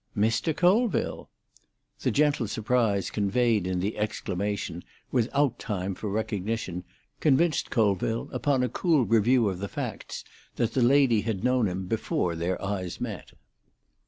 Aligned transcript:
"Mr. 0.17 0.57
Colville!" 0.57 1.29
The 1.99 2.09
gentle 2.09 2.47
surprise 2.47 3.11
conveyed 3.11 3.67
in 3.67 3.81
the 3.81 3.99
exclamation, 3.99 4.83
without 5.11 5.59
time 5.59 5.93
for 5.93 6.09
recognition, 6.09 6.83
convinced 7.19 7.69
Colville, 7.69 8.27
upon 8.33 8.63
a 8.63 8.69
cool 8.69 9.05
review 9.05 9.47
of 9.47 9.59
the 9.59 9.67
facts, 9.69 10.23
that 10.55 10.73
the 10.73 10.81
lady 10.81 11.21
had 11.21 11.43
known 11.43 11.67
him 11.67 11.85
before 11.85 12.35
their 12.35 12.59
eyes 12.63 12.99
met. 12.99 13.33